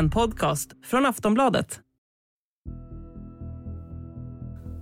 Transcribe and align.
en 0.00 0.10
podcast 0.10 0.70
från 0.84 1.06
Aftonbladet. 1.06 1.80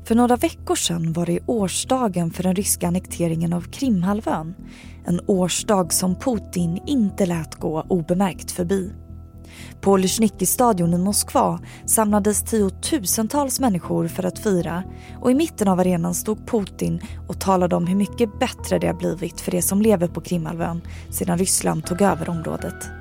För 0.09 0.15
några 0.15 0.37
veckor 0.37 0.75
sedan 0.75 1.13
var 1.13 1.27
det 1.27 1.41
årsdagen 1.47 2.31
för 2.31 2.43
den 2.43 2.55
ryska 2.55 2.89
annekteringen 2.89 3.53
av 3.53 3.61
Krimhalvön. 3.61 4.55
En 5.05 5.21
årsdag 5.27 5.93
som 5.93 6.19
Putin 6.19 6.81
inte 6.87 7.27
lät 7.27 7.55
gå 7.55 7.83
obemärkt 7.89 8.51
förbi. 8.51 8.93
På 9.81 9.97
Luzhniki-stadion 9.97 10.95
i 10.95 10.99
Moskva 10.99 11.61
samlades 11.87 12.43
tiotusentals 12.43 13.61
människor 13.61 14.09
för 14.09 14.25
att 14.27 14.39
fira 14.39 14.83
och 15.21 15.31
i 15.31 15.35
mitten 15.35 15.69
av 15.69 15.81
arenan 15.81 16.15
stod 16.15 16.47
Putin 16.47 17.01
och 17.29 17.41
talade 17.41 17.77
om 17.77 17.87
hur 17.87 17.97
mycket 17.97 18.39
bättre 18.39 18.79
det 18.79 18.87
har 18.87 18.95
blivit 18.95 19.41
för 19.41 19.51
de 19.51 19.63
som 19.63 19.83
lever 19.83 20.09
på 20.09 20.21
Krimhalvön 20.21 20.81
sedan 21.11 21.39
Ryssland 21.39 21.87
tog 21.87 22.03
över 22.03 22.29
området. 22.31 22.98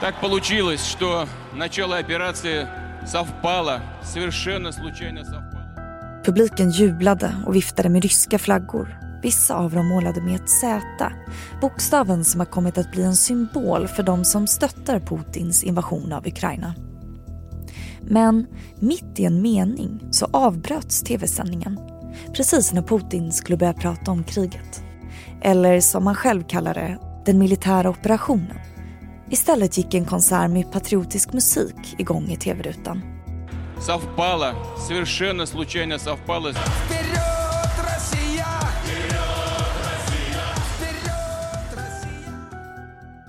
Так 0.00 0.20
получилось, 0.20 0.84
что 0.84 1.26
начало 1.54 1.98
операции 1.98 2.66
совпало, 3.06 3.80
совершенно 4.02 4.72
случайно 4.72 5.24
совпало. 5.24 6.22
Publiken 6.24 6.70
jublade 6.70 7.34
och 7.46 7.54
viftade 7.54 7.88
med 7.88 8.02
ryska 8.02 8.38
flaggor. 8.38 8.98
Vissa 9.22 9.54
av 9.54 9.72
dem 9.72 9.88
målade 9.88 10.20
med 10.20 10.34
ett 10.34 10.50
Z, 10.50 11.12
bokstaven 11.60 12.24
som 12.24 12.40
har 12.40 12.46
kommit 12.46 12.78
att 12.78 12.92
bli 12.92 13.02
en 13.02 13.16
symbol 13.16 13.88
för 13.88 14.02
de 14.02 14.24
som 14.24 14.46
stöttar 14.46 15.00
Putins 15.00 15.64
invasion 15.64 16.12
av 16.12 16.26
Ukraina. 16.26 16.74
Men 18.00 18.46
mitt 18.80 19.20
i 19.20 19.24
en 19.24 19.42
mening 19.42 20.00
så 20.10 20.26
avbröts 20.32 21.02
tv-sändningen 21.02 21.78
precis 22.36 22.72
när 22.72 22.82
Putin 22.82 23.32
skulle 23.32 23.56
börja 23.56 23.72
prata 23.72 24.10
om 24.10 24.24
kriget. 24.24 24.82
Eller 25.42 25.80
som 25.80 26.06
han 26.06 26.14
själv 26.14 26.42
kallar 26.42 26.74
det, 26.74 26.98
den 27.26 27.38
militära 27.38 27.90
operationen. 27.90 28.56
Istället 29.30 29.78
gick 29.78 29.94
en 29.94 30.04
konsert 30.04 30.50
med 30.50 30.72
patriotisk 30.72 31.32
musik 31.32 31.94
igång 31.98 32.28
i 32.28 32.36
tv-rutan. 32.36 33.02
Совпало, 33.80 34.54
совершенно 34.88 35.46
случайно 35.46 35.98
совпало. 35.98 36.52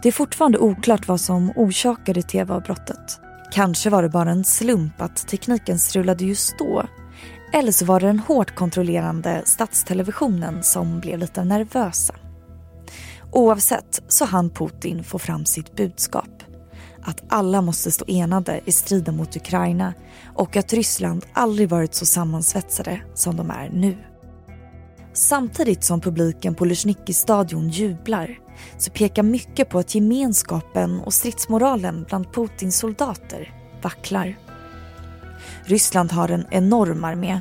Det 0.02 0.08
är 0.08 0.12
fortfarande 0.12 0.58
oklart 0.58 1.08
vad 1.08 1.22
som 1.22 1.52
orsakade 1.56 2.22
tv-avbrottet. 2.22 3.20
Kanske 3.52 3.90
var 3.90 4.04
det 4.04 4.10
bara 4.10 4.32
en 4.32 4.44
slump 4.44 5.02
att 5.02 5.28
tekniken 5.28 5.80
strulade 5.80 6.26
just 6.26 6.58
då. 6.60 6.84
Eller 7.54 7.72
så 7.72 7.86
var 7.86 8.00
det 8.00 8.08
den 8.08 8.20
hårt 8.20 8.56
kontrollerande 8.56 9.42
statstelevisionen 9.46 10.64
som 10.64 11.00
blev 11.00 11.20
lite 11.20 11.44
nervösa. 11.44 12.16
Oavsett 13.33 14.03
så 14.09 14.25
hann 14.25 14.51
Putin 14.51 15.05
få 15.05 15.19
fram 15.19 15.45
sitt 15.45 15.77
budskap. 15.77 16.43
Att 17.03 17.23
alla 17.29 17.63
måste 17.63 17.91
stå 17.91 18.05
enade 18.09 18.61
i 18.65 18.73
striden 18.73 19.17
mot 19.17 19.37
Ukraina 19.37 19.95
och 20.35 20.57
att 20.57 20.73
Ryssland 20.73 21.27
aldrig 21.33 21.69
varit 21.69 21.95
så 21.95 22.07
sammansvetsade 22.07 23.03
som 23.15 23.37
de 23.37 23.51
är 23.51 23.71
nu. 23.71 23.97
Samtidigt 25.13 25.85
som 25.85 26.01
publiken 26.01 26.55
på 26.55 26.65
Luzhniki-stadion 26.65 27.69
jublar 27.69 28.39
så 28.79 28.91
pekar 28.91 29.23
mycket 29.23 29.69
på 29.69 29.79
att 29.79 29.95
gemenskapen 29.95 31.01
och 31.01 31.15
stridsmoralen 31.15 32.05
bland 32.09 32.33
Putins 32.33 32.79
soldater 32.79 33.55
vacklar. 33.83 34.39
Ryssland 35.65 36.13
har 36.13 36.29
en 36.29 36.47
enorm 36.51 37.05
armé, 37.05 37.41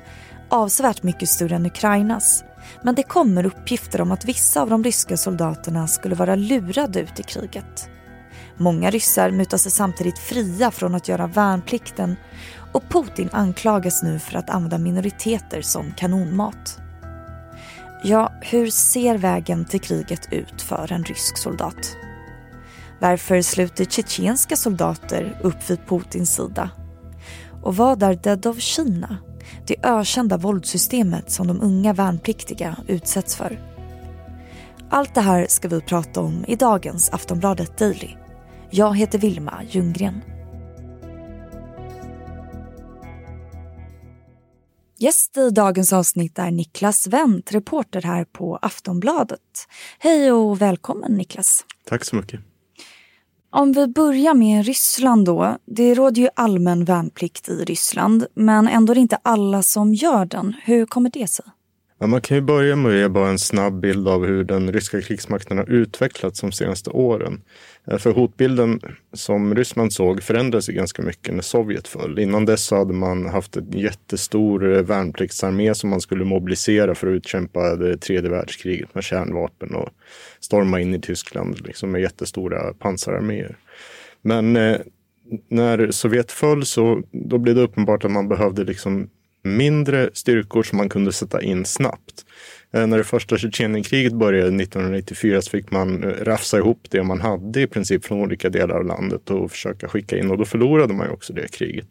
avsevärt 0.49 1.03
mycket 1.03 1.29
större 1.29 1.55
än 1.55 1.65
Ukrainas. 1.65 2.43
Men 2.83 2.95
det 2.95 3.03
kommer 3.03 3.45
uppgifter 3.45 4.01
om 4.01 4.11
att 4.11 4.25
vissa 4.25 4.61
av 4.61 4.69
de 4.69 4.83
ryska 4.83 5.17
soldaterna 5.17 5.87
skulle 5.87 6.15
vara 6.15 6.35
lurade 6.35 6.99
ut 6.99 7.19
i 7.19 7.23
kriget. 7.23 7.89
Många 8.57 8.89
ryssar 8.89 9.31
mutar 9.31 9.57
sig 9.57 9.71
samtidigt 9.71 10.19
fria 10.19 10.71
från 10.71 10.95
att 10.95 11.07
göra 11.07 11.27
värnplikten 11.27 12.15
och 12.71 12.83
Putin 12.89 13.29
anklagas 13.31 14.03
nu 14.03 14.19
för 14.19 14.37
att 14.37 14.49
använda 14.49 14.77
minoriteter 14.77 15.61
som 15.61 15.93
kanonmat. 15.97 16.79
Ja, 18.03 18.33
hur 18.41 18.69
ser 18.69 19.17
vägen 19.17 19.65
till 19.65 19.81
kriget 19.81 20.33
ut 20.33 20.61
för 20.61 20.91
en 20.91 21.03
rysk 21.03 21.37
soldat? 21.37 21.97
Varför 22.99 23.41
sluter 23.41 23.85
tjetjenska 23.85 24.55
soldater 24.55 25.39
upp 25.43 25.69
vid 25.69 25.87
Putins 25.87 26.35
sida? 26.35 26.69
Och 27.63 27.75
vad 27.75 28.03
är 28.03 28.13
Dead 28.13 28.45
of 28.45 28.59
China? 28.59 29.17
Det 29.67 29.75
ökända 29.83 30.37
våldssystemet 30.37 31.31
som 31.31 31.47
de 31.47 31.61
unga 31.61 31.93
värnpliktiga 31.93 32.77
utsätts 32.87 33.35
för. 33.35 33.59
Allt 34.89 35.15
det 35.15 35.21
här 35.21 35.45
ska 35.49 35.67
vi 35.67 35.81
prata 35.81 36.21
om 36.21 36.45
i 36.47 36.55
dagens 36.55 37.09
Aftonbladet 37.09 37.77
Daily. 37.77 38.09
Jag 38.69 38.97
heter 38.97 39.19
Vilma 39.19 39.63
Ljunggren. 39.69 40.21
Gäst 44.97 45.37
i 45.37 45.49
dagens 45.49 45.93
avsnitt 45.93 46.39
är 46.39 46.51
Niklas 46.51 47.07
Wendt, 47.07 47.51
reporter 47.51 48.01
här 48.01 48.25
på 48.25 48.59
Aftonbladet. 48.61 49.67
Hej 49.99 50.31
och 50.31 50.61
välkommen 50.61 51.13
Niklas. 51.13 51.65
Tack 51.85 52.05
så 52.05 52.15
mycket. 52.15 52.39
Om 53.53 53.71
vi 53.71 53.87
börjar 53.87 54.33
med 54.33 54.65
Ryssland 54.65 55.25
då. 55.25 55.57
Det 55.65 55.93
råder 55.93 56.21
ju 56.21 56.29
allmän 56.35 56.85
värnplikt 56.85 57.49
i 57.49 57.63
Ryssland 57.63 58.25
men 58.33 58.67
ändå 58.67 58.93
är 58.93 58.95
det 58.95 59.01
inte 59.01 59.17
alla 59.23 59.63
som 59.63 59.93
gör 59.93 60.25
den. 60.25 60.55
Hur 60.63 60.85
kommer 60.85 61.09
det 61.09 61.27
sig? 61.27 61.45
Ja, 61.99 62.07
man 62.07 62.21
kan 62.21 62.37
ju 62.37 62.41
börja 62.41 62.75
med 62.75 62.91
att 62.91 62.97
ge 62.97 63.07
bara 63.07 63.29
en 63.29 63.39
snabb 63.39 63.79
bild 63.79 64.07
av 64.07 64.25
hur 64.25 64.43
den 64.43 64.73
ryska 64.73 65.01
krigsmakten 65.01 65.57
har 65.57 65.69
utvecklats 65.69 66.41
de 66.41 66.51
senaste 66.51 66.89
åren. 66.89 67.41
Eh, 67.87 67.97
för 67.97 68.11
hotbilden 68.11 68.79
som 69.13 69.55
Ryssland 69.55 69.93
såg 69.93 70.23
förändrades 70.23 70.67
ganska 70.67 71.01
mycket 71.01 71.33
när 71.33 71.41
Sovjet 71.41 71.87
föll. 71.87 72.19
Innan 72.19 72.45
dess 72.45 72.71
hade 72.71 72.93
man 72.93 73.25
haft 73.25 73.57
en 73.57 73.71
jättestor 73.71 74.73
eh, 74.73 74.81
värnpliktsarmé 74.81 75.75
som 75.75 75.89
man 75.89 76.01
skulle 76.01 76.25
mobilisera 76.25 76.95
för 76.95 77.07
att 77.07 77.15
utkämpa 77.15 77.75
det 77.75 77.97
tredje 77.97 78.29
världskriget 78.29 78.95
med 78.95 79.03
kärnvapen 79.03 79.75
och 79.75 79.89
storma 80.39 80.79
in 80.79 80.93
i 80.93 81.01
Tyskland 81.01 81.61
liksom 81.67 81.91
med 81.91 82.01
jättestora 82.01 82.73
pansararméer. 82.73 83.57
Men 84.21 84.55
eh, 84.55 84.77
när 85.47 85.91
Sovjet 85.91 86.31
föll 86.31 86.65
så 86.65 87.03
då 87.11 87.37
blev 87.37 87.55
det 87.55 87.61
uppenbart 87.61 88.05
att 88.05 88.11
man 88.11 88.27
behövde 88.27 88.63
liksom 88.63 89.09
mindre 89.43 90.09
styrkor 90.13 90.63
som 90.63 90.77
man 90.77 90.89
kunde 90.89 91.11
sätta 91.11 91.41
in 91.41 91.65
snabbt. 91.65 92.25
Eh, 92.73 92.87
när 92.87 92.97
det 92.97 93.03
första 93.03 93.37
Tjetjenienkriget 93.37 94.13
började 94.13 94.63
1994 94.63 95.41
så 95.41 95.49
fick 95.49 95.71
man 95.71 96.03
eh, 96.03 96.09
rafsa 96.09 96.57
ihop 96.57 96.87
det 96.89 97.03
man 97.03 97.21
hade 97.21 97.61
i 97.61 97.67
princip 97.67 98.05
från 98.05 98.21
olika 98.21 98.49
delar 98.49 98.75
av 98.75 98.85
landet 98.85 99.29
och 99.29 99.51
försöka 99.51 99.87
skicka 99.87 100.17
in 100.17 100.31
och 100.31 100.37
då 100.37 100.45
förlorade 100.45 100.93
man 100.93 101.07
ju 101.07 101.13
också 101.13 101.33
det 101.33 101.51
kriget. 101.51 101.87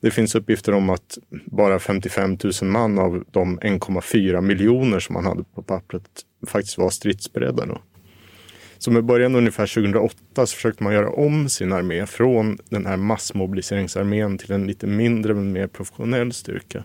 Det 0.00 0.10
finns 0.10 0.34
uppgifter 0.34 0.74
om 0.74 0.90
att 0.90 1.18
bara 1.44 1.78
55 1.78 2.38
000 2.62 2.70
man 2.70 2.98
av 2.98 3.24
de 3.30 3.58
1,4 3.60 4.40
miljoner 4.40 5.00
som 5.00 5.12
man 5.12 5.26
hade 5.26 5.44
på 5.44 5.62
pappret 5.62 6.02
faktiskt 6.46 6.78
var 6.78 6.90
stridsberedda 6.90 7.66
då. 7.66 7.80
Så 8.78 8.90
med 8.90 9.04
början 9.04 9.34
ungefär 9.34 9.66
2008 9.66 10.16
så 10.34 10.56
försökte 10.56 10.82
man 10.82 10.92
göra 10.92 11.10
om 11.10 11.48
sin 11.48 11.72
armé 11.72 12.06
från 12.06 12.58
den 12.70 12.86
här 12.86 12.96
massmobiliseringsarmén 12.96 14.38
till 14.38 14.52
en 14.52 14.66
lite 14.66 14.86
mindre 14.86 15.34
men 15.34 15.52
mer 15.52 15.66
professionell 15.66 16.32
styrka. 16.32 16.84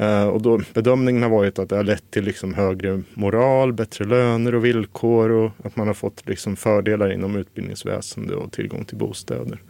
Eh, 0.00 0.28
och 0.28 0.42
då, 0.42 0.60
bedömningen 0.74 1.22
har 1.22 1.30
varit 1.30 1.58
att 1.58 1.68
det 1.68 1.76
har 1.76 1.84
lett 1.84 2.10
till 2.10 2.24
liksom 2.24 2.54
högre 2.54 3.02
moral, 3.14 3.72
bättre 3.72 4.04
löner 4.04 4.54
och 4.54 4.64
villkor 4.64 5.30
och 5.30 5.52
att 5.64 5.76
man 5.76 5.86
har 5.86 5.94
fått 5.94 6.28
liksom 6.28 6.56
fördelar 6.56 7.12
inom 7.12 7.36
utbildningsväsende 7.36 8.34
och 8.34 8.52
tillgång 8.52 8.84
till 8.84 8.96
bostäder. 8.96 9.62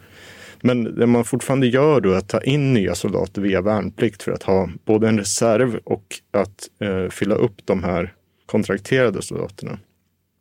Men 0.61 0.83
det 0.83 1.07
man 1.07 1.25
fortfarande 1.25 1.67
gör 1.67 2.01
då 2.01 2.11
är 2.11 2.17
att 2.17 2.29
ta 2.29 2.41
in 2.41 2.73
nya 2.73 2.95
soldater 2.95 3.41
via 3.41 3.61
värnplikt 3.61 4.23
för 4.23 4.31
att 4.31 4.43
ha 4.43 4.69
både 4.85 5.07
en 5.07 5.17
reserv 5.17 5.79
och 5.83 6.05
att 6.31 6.69
eh, 6.79 7.09
fylla 7.09 7.35
upp 7.35 7.65
de 7.65 7.83
här 7.83 8.13
kontrakterade 8.45 9.21
soldaterna. 9.21 9.79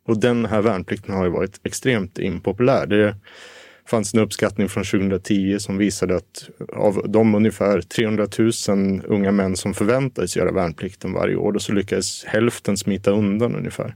Och 0.07 0.21
den 0.21 0.47
här 0.47 0.63
värnplikten 0.63 1.15
har 1.15 1.25
ju 1.25 1.31
varit 1.31 1.61
extremt 1.65 2.19
impopulär. 2.19 2.87
Det 2.87 3.17
fanns 3.91 4.15
en 4.15 4.21
uppskattning 4.21 4.69
från 4.69 4.85
2010 4.85 5.59
som 5.59 5.79
visade 5.79 6.17
att 6.17 6.49
av 6.73 7.05
de 7.09 7.35
ungefär 7.35 7.81
300 7.81 8.27
000 8.69 9.03
unga 9.05 9.33
män 9.33 9.57
som 9.57 9.75
förväntades 9.75 10.37
göra 10.37 10.53
värnplikten 10.53 11.13
varje 11.13 11.37
år, 11.37 11.53
då 11.53 11.59
så 11.59 11.73
lyckades 11.73 12.25
hälften 12.25 12.77
smita 12.77 13.11
undan 13.11 13.57
ungefär. 13.57 13.95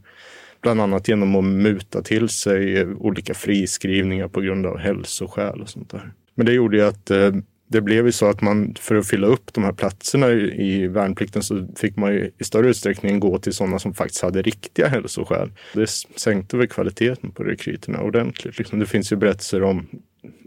Bland 0.63 0.81
annat 0.81 1.09
genom 1.09 1.37
att 1.37 1.45
muta 1.45 2.03
till 2.03 2.29
sig 2.29 2.87
olika 2.87 3.35
friskrivningar 3.35 4.29
på 4.29 4.41
grund 4.41 4.67
av 4.67 4.79
hälsoskäl 4.79 5.61
och 5.63 5.69
sånt 5.69 5.91
där. 5.91 6.13
Men 6.35 6.47
det 6.47 6.53
gjorde 6.53 6.77
ju 6.77 6.83
att 6.83 7.11
eh, 7.11 7.33
det 7.67 7.81
blev 7.81 8.07
ju 8.07 8.13
så 8.13 8.27
att 8.27 8.41
man 8.41 8.75
för 8.81 8.95
att 8.95 9.07
fylla 9.07 9.27
upp 9.27 9.55
de 9.55 9.65
här 9.65 9.73
platserna 9.73 10.31
i 10.33 10.87
värnplikten 10.87 11.43
så 11.43 11.67
fick 11.77 11.97
man 11.97 12.13
ju 12.13 12.31
i 12.39 12.45
större 12.45 12.69
utsträckning 12.69 13.21
gå 13.21 13.39
till 13.39 13.53
sådana 13.53 13.79
som 13.79 13.95
faktiskt 13.95 14.23
hade 14.23 14.43
riktiga 14.43 14.89
hälsoskäl. 14.89 15.53
Det 15.75 15.91
sänkte 16.17 16.57
väl 16.57 16.69
kvaliteten 16.69 17.31
på 17.31 17.43
rekryterna 17.43 18.01
ordentligt. 18.01 18.59
Liksom 18.59 18.79
det 18.79 18.87
finns 18.87 19.13
ju 19.13 19.17
berättelser 19.17 19.63
om 19.63 19.87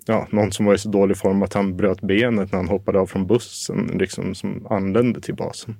ja, 0.05 0.27
någon 0.31 0.51
som 0.51 0.65
var 0.65 0.73
i 0.73 0.77
så 0.77 0.89
dålig 0.89 1.17
form 1.17 1.43
att 1.43 1.53
han 1.53 1.77
bröt 1.77 2.01
benet 2.01 2.51
när 2.51 2.57
han 2.57 2.67
hoppade 2.67 2.99
av 2.99 3.07
från 3.07 3.27
bussen 3.27 3.91
liksom, 3.99 4.35
som 4.35 4.67
anlände 4.69 5.21
till 5.21 5.35
basen. 5.35 5.75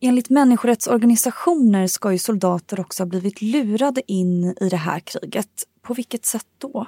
Enligt 0.00 0.30
människorättsorganisationer 0.30 1.86
ska 1.86 2.12
ju 2.12 2.18
soldater 2.18 2.80
också 2.80 3.02
ha 3.02 3.08
blivit 3.08 3.42
lurade 3.42 4.02
in 4.06 4.44
i 4.60 4.68
det 4.68 4.76
här 4.76 5.00
kriget. 5.00 5.48
På 5.82 5.94
vilket 5.94 6.24
sätt 6.24 6.46
då? 6.58 6.86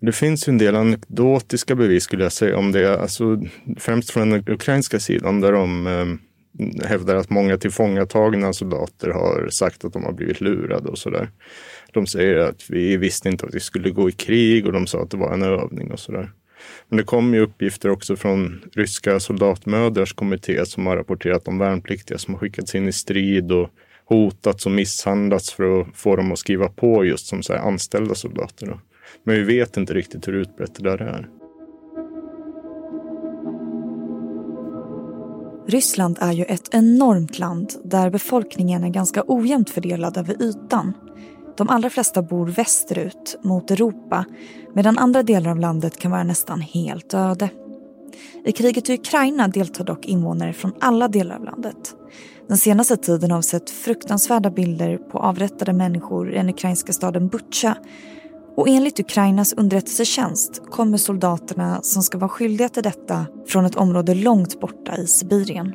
Det 0.00 0.12
finns 0.12 0.48
ju 0.48 0.50
en 0.50 0.58
del 0.58 0.76
anekdotiska 0.76 1.74
bevis 1.74 2.04
skulle 2.04 2.22
jag 2.22 2.32
säga 2.32 2.56
om 2.56 2.72
det. 2.72 3.00
Alltså, 3.00 3.42
främst 3.76 4.10
från 4.10 4.30
den 4.30 4.44
ukrainska 4.48 5.00
sidan 5.00 5.40
där 5.40 5.52
de 5.52 5.86
eh, 5.86 6.06
hävdar 6.86 7.16
att 7.16 7.30
många 7.30 7.58
tillfångatagna 7.58 8.52
soldater 8.52 9.10
har 9.10 9.48
sagt 9.50 9.84
att 9.84 9.92
de 9.92 10.04
har 10.04 10.12
blivit 10.12 10.40
lurade 10.40 10.88
och 10.88 10.98
sådär. 10.98 11.30
De 11.92 12.06
säger 12.06 12.36
att 12.36 12.70
vi 12.70 12.96
visste 12.96 13.28
inte 13.28 13.46
att 13.46 13.54
vi 13.54 13.60
skulle 13.60 13.90
gå 13.90 14.08
i 14.08 14.12
krig 14.12 14.66
och 14.66 14.72
de 14.72 14.86
sa 14.86 15.02
att 15.02 15.10
det 15.10 15.16
var 15.16 15.32
en 15.32 15.42
övning 15.42 15.92
och 15.92 16.00
sådär. 16.00 16.30
Men 16.88 16.96
det 16.96 17.04
kommer 17.04 17.38
ju 17.38 17.44
uppgifter 17.44 17.88
också 17.88 18.16
från 18.16 18.64
ryska 18.74 19.20
soldatmödrars 19.20 20.12
kommitté 20.12 20.66
som 20.66 20.86
har 20.86 20.96
rapporterat 20.96 21.48
om 21.48 21.58
värnpliktiga 21.58 22.18
som 22.18 22.34
har 22.34 22.40
skickats 22.40 22.74
in 22.74 22.88
i 22.88 22.92
strid 22.92 23.52
och 23.52 23.70
hotats 24.04 24.66
och 24.66 24.72
misshandlats 24.72 25.52
för 25.52 25.80
att 25.80 25.86
få 25.94 26.16
dem 26.16 26.32
att 26.32 26.38
skriva 26.38 26.68
på 26.68 27.04
just 27.04 27.26
som 27.26 27.42
så 27.42 27.54
anställda 27.54 28.14
soldater. 28.14 28.78
Men 29.24 29.34
vi 29.34 29.42
vet 29.42 29.76
inte 29.76 29.94
riktigt 29.94 30.28
hur 30.28 30.32
utbrett 30.32 30.74
det 30.74 30.82
där 30.82 31.02
är. 31.02 31.28
Ryssland 35.68 36.18
är 36.20 36.32
ju 36.32 36.44
ett 36.44 36.68
enormt 36.70 37.38
land 37.38 37.72
där 37.84 38.10
befolkningen 38.10 38.84
är 38.84 38.88
ganska 38.88 39.24
ojämnt 39.26 39.70
fördelad 39.70 40.16
över 40.16 40.42
ytan. 40.42 40.92
De 41.56 41.68
allra 41.68 41.90
flesta 41.90 42.22
bor 42.22 42.46
västerut, 42.46 43.38
mot 43.42 43.70
Europa 43.70 44.24
medan 44.74 44.98
andra 44.98 45.22
delar 45.22 45.50
av 45.50 45.58
landet 45.58 45.98
kan 45.98 46.10
vara 46.10 46.24
nästan 46.24 46.60
helt 46.60 47.14
öde. 47.14 47.48
I 48.44 48.52
kriget 48.52 48.90
i 48.90 48.94
Ukraina 48.94 49.48
deltar 49.48 49.84
dock 49.84 50.06
invånare 50.06 50.52
från 50.52 50.72
alla 50.80 51.08
delar 51.08 51.36
av 51.36 51.44
landet. 51.44 51.94
Den 52.48 52.58
senaste 52.58 52.96
tiden 52.96 53.30
har 53.30 53.38
vi 53.38 53.42
sett 53.42 53.70
fruktansvärda 53.70 54.50
bilder 54.50 54.98
på 54.98 55.18
avrättade 55.18 55.72
människor 55.72 56.32
i 56.32 56.36
den 56.36 56.48
ukrainska 56.48 56.92
staden 56.92 57.28
Butja 57.28 57.76
och 58.58 58.68
enligt 58.68 59.00
Ukrainas 59.00 59.52
underrättelsetjänst 59.52 60.62
kommer 60.70 60.98
soldaterna 60.98 61.82
som 61.82 62.02
ska 62.02 62.18
vara 62.18 62.28
skyldiga 62.28 62.68
till 62.68 62.82
detta 62.82 63.26
från 63.46 63.64
ett 63.64 63.76
område 63.76 64.14
långt 64.14 64.60
borta 64.60 64.96
i 64.96 65.06
Sibirien. 65.06 65.74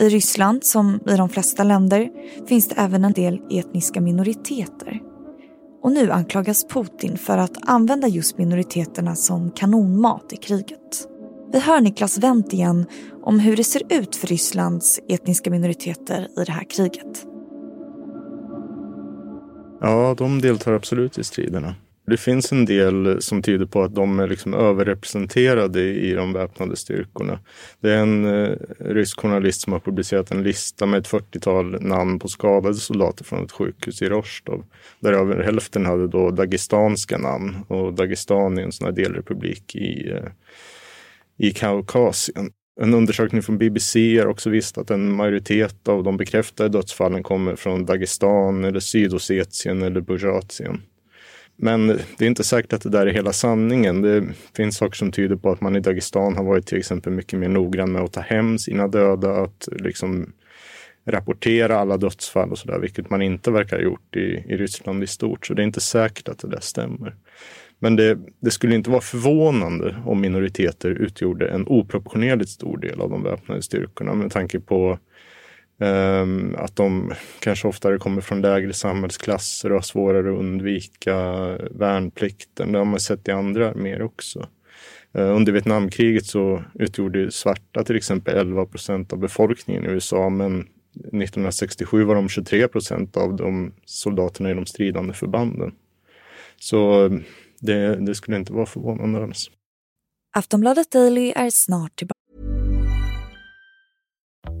I 0.00 0.08
Ryssland, 0.08 0.64
som 0.64 1.00
i 1.06 1.16
de 1.16 1.28
flesta 1.28 1.64
länder, 1.64 2.10
finns 2.48 2.68
det 2.68 2.74
även 2.78 3.04
en 3.04 3.12
del 3.12 3.40
etniska 3.50 4.00
minoriteter. 4.00 5.00
Och 5.82 5.92
nu 5.92 6.10
anklagas 6.10 6.66
Putin 6.68 7.18
för 7.18 7.38
att 7.38 7.68
använda 7.68 8.08
just 8.08 8.38
minoriteterna 8.38 9.16
som 9.16 9.50
kanonmat 9.50 10.32
i 10.32 10.36
kriget. 10.36 11.08
Vi 11.52 11.60
hör 11.60 11.80
Niklas 11.80 12.18
Wendt 12.18 12.52
igen 12.52 12.86
om 13.22 13.38
hur 13.38 13.56
det 13.56 13.64
ser 13.64 13.82
ut 13.92 14.16
för 14.16 14.26
Rysslands 14.26 15.00
etniska 15.08 15.50
minoriteter 15.50 16.28
i 16.40 16.44
det 16.44 16.52
här 16.52 16.64
kriget. 16.70 17.26
Ja, 19.80 20.14
de 20.18 20.40
deltar 20.40 20.72
absolut 20.72 21.18
i 21.18 21.24
striderna. 21.24 21.74
Det 22.06 22.16
finns 22.16 22.52
en 22.52 22.64
del 22.64 23.22
som 23.22 23.42
tyder 23.42 23.66
på 23.66 23.82
att 23.82 23.94
de 23.94 24.18
är 24.18 24.28
liksom 24.28 24.54
överrepresenterade 24.54 25.82
i 25.82 26.12
de 26.14 26.32
väpnade 26.32 26.76
styrkorna. 26.76 27.38
Det 27.80 27.92
är 27.92 27.98
en 27.98 28.24
eh, 28.24 28.56
rysk 28.78 29.20
journalist 29.20 29.60
som 29.60 29.72
har 29.72 29.80
publicerat 29.80 30.30
en 30.30 30.42
lista 30.42 30.86
med 30.86 30.98
ett 30.98 31.08
40-tal 31.08 31.82
namn 31.82 32.18
på 32.18 32.28
skadade 32.28 32.74
soldater 32.74 33.24
från 33.24 33.44
ett 33.44 33.52
sjukhus 33.52 34.02
i 34.02 34.08
Rostov. 34.08 34.64
Där 35.00 35.12
över 35.12 35.42
hälften 35.42 35.86
hade 35.86 36.08
då 36.08 36.30
dagestanska 36.30 37.18
namn 37.18 37.56
och 37.68 37.94
Dagestan 37.94 38.58
är 38.58 38.62
en 38.62 38.72
sån 38.72 38.84
här 38.84 38.92
delrepublik 38.92 39.74
i, 39.74 40.10
eh, 40.10 40.30
i 41.38 41.50
Kaukasien. 41.50 42.50
En 42.80 42.94
undersökning 42.94 43.42
från 43.42 43.58
BBC 43.58 44.18
har 44.18 44.26
också 44.26 44.50
visat 44.50 44.78
att 44.78 44.90
en 44.90 45.12
majoritet 45.12 45.88
av 45.88 46.02
de 46.04 46.16
bekräftade 46.16 46.68
dödsfallen 46.68 47.22
kommer 47.22 47.56
från 47.56 47.84
Dagestan 47.84 48.64
eller 48.64 48.80
Sydossetien 48.80 49.82
eller 49.82 50.00
Burjatien. 50.00 50.82
Men 51.56 51.86
det 51.86 52.24
är 52.24 52.26
inte 52.26 52.44
säkert 52.44 52.72
att 52.72 52.82
det 52.82 52.88
där 52.88 53.06
är 53.06 53.12
hela 53.12 53.32
sanningen. 53.32 54.02
Det 54.02 54.24
finns 54.56 54.76
saker 54.76 54.96
som 54.96 55.12
tyder 55.12 55.36
på 55.36 55.50
att 55.50 55.60
man 55.60 55.76
i 55.76 55.80
Dagestan 55.80 56.36
har 56.36 56.44
varit 56.44 56.66
till 56.66 56.78
exempel 56.78 57.12
mycket 57.12 57.38
mer 57.38 57.48
noggrann 57.48 57.92
med 57.92 58.02
att 58.02 58.12
ta 58.12 58.20
hem 58.20 58.58
sina 58.58 58.88
döda, 58.88 59.30
att 59.30 59.68
liksom 59.72 60.32
rapportera 61.06 61.78
alla 61.78 61.96
dödsfall 61.96 62.50
och 62.50 62.58
sådär, 62.58 62.78
vilket 62.78 63.10
man 63.10 63.22
inte 63.22 63.50
verkar 63.50 63.76
ha 63.76 63.84
gjort 63.84 64.16
i, 64.16 64.44
i 64.48 64.56
Ryssland 64.56 65.02
i 65.02 65.06
stort. 65.06 65.46
Så 65.46 65.54
det 65.54 65.62
är 65.62 65.66
inte 65.66 65.80
säkert 65.80 66.28
att 66.28 66.38
det 66.38 66.48
där 66.48 66.60
stämmer. 66.60 67.14
Men 67.78 67.96
det, 67.96 68.18
det, 68.40 68.50
skulle 68.50 68.74
inte 68.74 68.90
vara 68.90 69.00
förvånande 69.00 69.96
om 70.04 70.20
minoriteter 70.20 70.90
utgjorde 70.90 71.48
en 71.48 71.66
oproportionerligt 71.66 72.50
stor 72.50 72.78
del 72.78 73.00
av 73.00 73.10
de 73.10 73.22
väpnade 73.22 73.62
styrkorna 73.62 74.14
med 74.14 74.30
tanke 74.30 74.60
på 74.60 74.98
Ehm, 75.78 76.54
att 76.58 76.76
de 76.76 77.12
kanske 77.40 77.68
oftare 77.68 77.98
kommer 77.98 78.20
från 78.20 78.40
lägre 78.40 78.72
samhällsklasser 78.72 79.70
och 79.70 79.76
har 79.76 79.82
svårare 79.82 80.32
att 80.32 80.38
undvika 80.38 81.16
värnplikten. 81.70 82.72
Det 82.72 82.78
har 82.78 82.84
man 82.84 83.00
sett 83.00 83.28
i 83.28 83.30
andra 83.30 83.68
arméer 83.70 84.02
också. 84.02 84.48
Ehm, 85.12 85.30
under 85.30 85.52
Vietnamkriget 85.52 86.26
så 86.26 86.62
utgjorde 86.74 87.30
svarta 87.30 87.84
till 87.84 87.96
exempel 87.96 88.36
11 88.36 88.66
procent 88.66 89.12
av 89.12 89.18
befolkningen 89.18 89.84
i 89.84 89.88
USA 89.88 90.28
men 90.28 90.60
1967 90.92 92.04
var 92.04 92.14
de 92.14 92.28
23 92.28 92.68
procent 92.68 93.16
av 93.16 93.36
de 93.36 93.72
soldaterna 93.84 94.50
i 94.50 94.54
de 94.54 94.66
stridande 94.66 95.14
förbanden. 95.14 95.74
Så 96.56 97.04
ehm, 97.06 97.24
det, 97.60 98.06
det 98.06 98.14
skulle 98.14 98.36
inte 98.36 98.52
vara 98.52 98.66
förvånande 98.66 99.22
alls. 99.22 99.50
Aftonbladet 100.36 100.90
Daily 100.90 101.32
är 101.36 101.50
snart 101.50 101.96
tillbaka. 101.96 102.15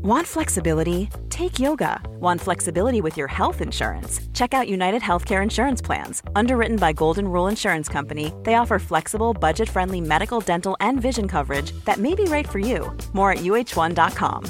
Want 0.06 0.24
flexibility? 0.24 1.08
Take 1.30 1.58
yoga. 1.58 2.00
Want 2.20 2.40
flexibility 2.40 3.00
with 3.00 3.16
your 3.16 3.26
health 3.28 3.60
insurance? 3.60 4.20
Check 4.34 4.54
out 4.54 4.68
United 4.68 5.02
Healthcare 5.02 5.42
Insurance 5.42 5.82
Plans. 5.82 6.22
Underwritten 6.36 6.76
by 6.76 6.92
Golden 6.92 7.24
Rule 7.24 7.50
Insurance 7.50 7.92
Company, 7.92 8.32
they 8.44 8.54
offer 8.54 8.78
flexible, 8.78 9.34
budget 9.40 9.68
friendly 9.68 10.00
medical, 10.00 10.40
dental, 10.40 10.76
and 10.78 11.02
vision 11.02 11.26
coverage 11.26 11.72
that 11.84 11.98
may 11.98 12.14
be 12.14 12.22
right 12.22 12.48
for 12.48 12.60
you. 12.60 12.96
More 13.12 13.32
at 13.32 13.38
uh1.com. 13.38 14.44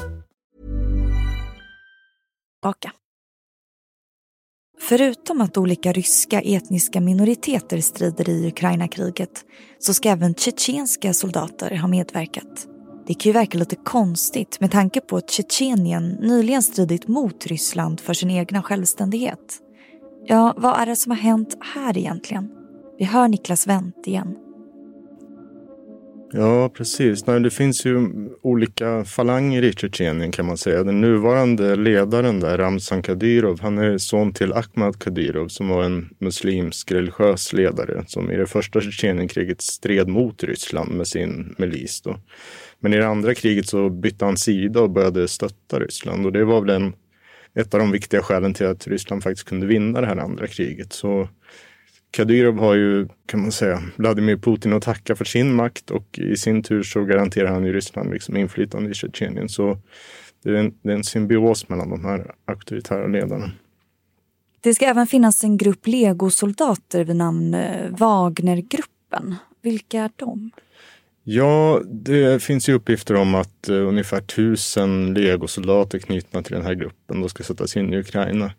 Okay. 2.66 2.90
Förutom 4.78 5.40
att 5.40 5.56
olika 5.56 5.92
ryska 5.92 6.40
etniska 6.40 7.00
minoriteter 7.00 7.80
strider 7.80 8.28
i 8.28 8.48
Ukraina-kriget 8.48 9.44
så 9.78 9.94
ska 9.94 10.08
även 10.08 10.34
tjetjenska 10.34 11.14
soldater 11.14 11.76
ha 11.76 11.88
medverkat. 11.88 12.75
Det 13.06 13.14
kan 13.14 13.30
ju 13.30 13.32
verka 13.32 13.58
lite 13.58 13.76
konstigt 13.76 14.60
med 14.60 14.70
tanke 14.70 15.00
på 15.00 15.16
att 15.16 15.30
Tjetjenien 15.30 16.08
nyligen 16.08 16.62
stridit 16.62 17.08
mot 17.08 17.46
Ryssland 17.46 18.00
för 18.00 18.14
sin 18.14 18.30
egna 18.30 18.62
självständighet. 18.62 19.58
Ja, 20.26 20.54
vad 20.56 20.80
är 20.80 20.86
det 20.86 20.96
som 20.96 21.10
har 21.10 21.18
hänt 21.18 21.56
här 21.74 21.98
egentligen? 21.98 22.50
Vi 22.98 23.04
hör 23.04 23.28
Niklas 23.28 23.66
Wendt 23.66 24.06
igen. 24.06 24.36
Ja, 26.32 26.68
precis. 26.74 27.26
Nej, 27.26 27.40
det 27.40 27.50
finns 27.50 27.84
ju 27.86 28.08
olika 28.42 29.04
falanger 29.04 29.62
i 29.62 29.72
Tjetjenien 29.72 30.32
kan 30.32 30.46
man 30.46 30.58
säga. 30.58 30.84
Den 30.84 31.00
nuvarande 31.00 31.76
ledaren 31.76 32.40
där, 32.40 32.58
Ramzan 32.58 33.02
Kadyrov, 33.02 33.60
han 33.60 33.78
är 33.78 33.98
son 33.98 34.32
till 34.32 34.52
Ahmad 34.52 34.98
Kadyrov 34.98 35.48
som 35.48 35.68
var 35.68 35.84
en 35.84 36.08
muslimsk 36.18 36.92
religiös 36.92 37.52
ledare 37.52 38.04
som 38.06 38.30
i 38.30 38.36
det 38.36 38.46
första 38.46 38.80
Tjetjenienkriget 38.80 39.62
stred 39.62 40.08
mot 40.08 40.42
Ryssland 40.42 40.92
med 40.92 41.06
sin 41.06 41.54
milis. 41.58 42.02
Då. 42.02 42.16
Men 42.80 42.94
i 42.94 42.96
det 42.96 43.06
andra 43.06 43.34
kriget 43.34 43.68
så 43.68 43.90
bytte 43.90 44.24
han 44.24 44.36
sida 44.36 44.80
och 44.80 44.90
började 44.90 45.28
stötta 45.28 45.78
Ryssland 45.80 46.26
och 46.26 46.32
det 46.32 46.44
var 46.44 46.60
väl 46.60 46.70
en, 46.70 46.92
ett 47.54 47.74
av 47.74 47.80
de 47.80 47.90
viktiga 47.90 48.22
skälen 48.22 48.54
till 48.54 48.66
att 48.66 48.86
Ryssland 48.86 49.22
faktiskt 49.22 49.48
kunde 49.48 49.66
vinna 49.66 50.00
det 50.00 50.06
här 50.06 50.16
andra 50.16 50.46
kriget. 50.46 50.92
Så 50.92 51.28
Kadyrov 52.10 52.58
har 52.58 52.74
ju, 52.74 53.08
kan 53.26 53.40
man 53.40 53.52
säga, 53.52 53.82
Vladimir 53.96 54.36
Putin 54.36 54.72
att 54.72 54.82
tacka 54.82 55.16
för 55.16 55.24
sin 55.24 55.54
makt 55.54 55.90
och 55.90 56.18
i 56.18 56.36
sin 56.36 56.62
tur 56.62 56.82
så 56.82 57.04
garanterar 57.04 57.48
han 57.48 57.64
ju 57.64 57.72
Ryssland 57.72 58.10
liksom 58.10 58.36
inflytande 58.36 58.90
i 58.90 58.94
Tjetjenien. 58.94 59.48
Så 59.48 59.78
det 60.42 60.50
är, 60.50 60.54
en, 60.54 60.74
det 60.82 60.90
är 60.90 60.96
en 60.96 61.04
symbios 61.04 61.68
mellan 61.68 61.90
de 61.90 62.04
här 62.04 62.34
auktoritära 62.44 63.06
ledarna. 63.06 63.50
Det 64.60 64.74
ska 64.74 64.86
även 64.86 65.06
finnas 65.06 65.44
en 65.44 65.56
grupp 65.56 65.86
legosoldater 65.86 67.04
vid 67.04 67.16
namn 67.16 67.54
eh, 67.54 67.90
Wagnergruppen. 67.90 69.34
Vilka 69.62 70.02
är 70.02 70.10
de? 70.16 70.50
Ja, 71.28 71.80
det 71.84 72.42
finns 72.42 72.68
ju 72.68 72.72
uppgifter 72.72 73.14
om 73.14 73.34
att 73.34 73.68
uh, 73.70 73.88
ungefär 73.88 74.20
tusen 74.20 75.14
legosoldater 75.14 75.98
knutna 75.98 76.42
till 76.42 76.52
den 76.52 76.66
här 76.66 76.74
gruppen 76.74 77.20
då 77.20 77.28
ska 77.28 77.42
sättas 77.42 77.76
in 77.76 77.92
i 77.92 77.98
Ukraina. 77.98 78.52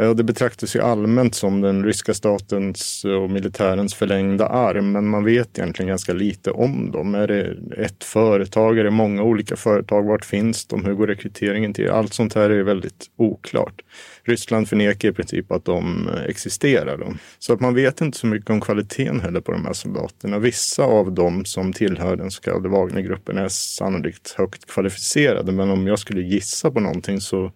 Uh, 0.00 0.10
det 0.10 0.24
betraktas 0.24 0.76
ju 0.76 0.80
allmänt 0.80 1.34
som 1.34 1.60
den 1.60 1.84
ryska 1.84 2.14
statens 2.14 3.04
och 3.04 3.30
militärens 3.30 3.94
förlängda 3.94 4.46
arm, 4.46 4.92
men 4.92 5.08
man 5.08 5.24
vet 5.24 5.58
egentligen 5.58 5.88
ganska 5.88 6.12
lite 6.12 6.50
om 6.50 6.90
dem. 6.90 7.14
Är 7.14 7.26
det 7.26 7.56
ett 7.76 8.04
företag? 8.04 8.78
Är 8.78 8.84
det 8.84 8.90
många 8.90 9.22
olika 9.22 9.56
företag? 9.56 10.06
Vart 10.06 10.24
finns 10.24 10.66
de? 10.66 10.84
Hur 10.84 10.94
går 10.94 11.06
rekryteringen 11.06 11.74
till? 11.74 11.90
Allt 11.90 12.14
sånt 12.14 12.34
här 12.34 12.50
är 12.50 12.62
väldigt 12.62 13.06
oklart. 13.16 13.82
Ryssland 14.28 14.68
förnekar 14.68 15.08
i 15.08 15.12
princip 15.12 15.52
att 15.52 15.64
de 15.64 16.10
existerar. 16.28 16.98
Då. 16.98 17.14
Så 17.38 17.52
att 17.52 17.60
man 17.60 17.74
vet 17.74 18.00
inte 18.00 18.18
så 18.18 18.26
mycket 18.26 18.50
om 18.50 18.60
kvaliteten 18.60 19.20
heller 19.20 19.40
på 19.40 19.52
de 19.52 19.64
här 19.64 19.72
soldaterna. 19.72 20.38
Vissa 20.38 20.82
av 20.84 21.12
dem 21.12 21.44
som 21.44 21.72
tillhör 21.72 22.16
den 22.16 22.30
så 22.30 22.42
kallade 22.42 22.68
Wagnergruppen 22.68 23.38
är 23.38 23.48
sannolikt 23.48 24.34
högt 24.38 24.66
kvalificerade. 24.66 25.52
Men 25.52 25.70
om 25.70 25.86
jag 25.86 25.98
skulle 25.98 26.20
gissa 26.20 26.70
på 26.70 26.80
någonting 26.80 27.20
så 27.20 27.52